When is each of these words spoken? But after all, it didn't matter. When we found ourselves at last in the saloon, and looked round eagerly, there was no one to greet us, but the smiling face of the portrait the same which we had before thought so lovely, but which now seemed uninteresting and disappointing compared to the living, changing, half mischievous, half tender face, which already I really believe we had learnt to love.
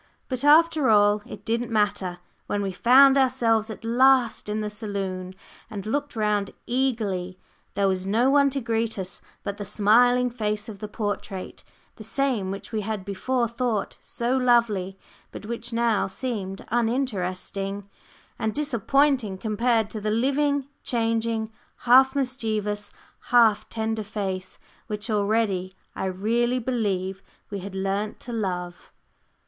But 0.29 0.43
after 0.43 0.89
all, 0.89 1.21
it 1.27 1.45
didn't 1.45 1.69
matter. 1.69 2.17
When 2.47 2.63
we 2.63 2.71
found 2.71 3.19
ourselves 3.19 3.69
at 3.69 3.85
last 3.85 4.49
in 4.49 4.61
the 4.61 4.69
saloon, 4.71 5.35
and 5.69 5.85
looked 5.85 6.15
round 6.15 6.49
eagerly, 6.65 7.37
there 7.75 7.87
was 7.87 8.07
no 8.07 8.27
one 8.31 8.49
to 8.49 8.61
greet 8.61 8.97
us, 8.97 9.21
but 9.43 9.57
the 9.57 9.63
smiling 9.63 10.31
face 10.31 10.67
of 10.67 10.79
the 10.79 10.87
portrait 10.87 11.63
the 11.97 12.03
same 12.03 12.49
which 12.49 12.71
we 12.71 12.81
had 12.81 13.05
before 13.05 13.47
thought 13.47 13.97
so 14.01 14.35
lovely, 14.35 14.97
but 15.31 15.45
which 15.45 15.71
now 15.71 16.07
seemed 16.07 16.65
uninteresting 16.69 17.87
and 18.39 18.55
disappointing 18.55 19.37
compared 19.37 19.87
to 19.91 20.01
the 20.01 20.09
living, 20.09 20.67
changing, 20.83 21.51
half 21.85 22.15
mischievous, 22.15 22.91
half 23.25 23.69
tender 23.69 24.01
face, 24.03 24.57
which 24.87 25.11
already 25.11 25.75
I 25.95 26.05
really 26.05 26.57
believe 26.57 27.21
we 27.51 27.59
had 27.59 27.75
learnt 27.75 28.19
to 28.21 28.33
love. 28.33 28.89